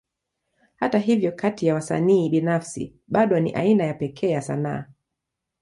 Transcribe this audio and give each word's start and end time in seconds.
Hata 0.75 0.97
hivyo, 0.99 1.31
kati 1.31 1.65
ya 1.67 1.73
wasanii 1.75 2.29
binafsi, 2.29 2.95
bado 3.07 3.39
ni 3.39 3.51
aina 3.53 3.83
ya 3.85 3.93
pekee 3.93 4.29
ya 4.29 4.41
sanaa. 4.41 4.85